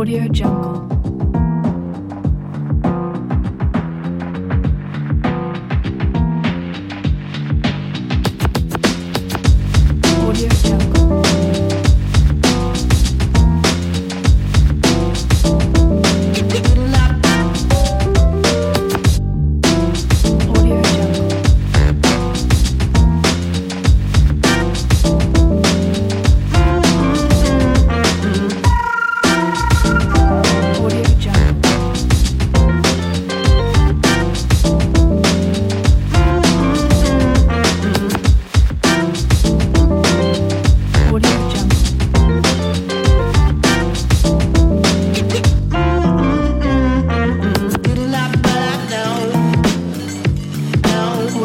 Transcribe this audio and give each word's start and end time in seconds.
Audio 0.00 0.26
Jungle. 0.32 0.99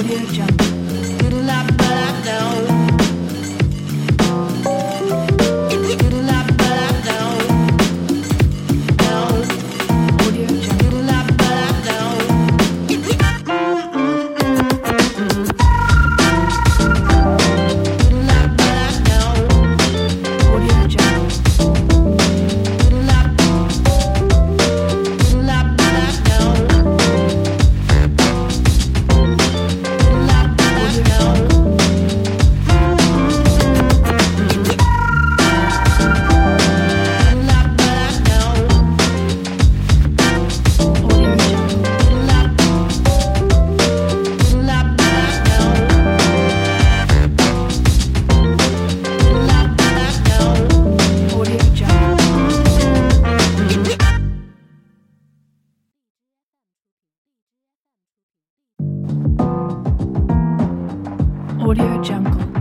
Audio 0.05 0.19
Jungle. 0.35 0.74
Audio 61.65 61.99
Jungle. 62.03 62.54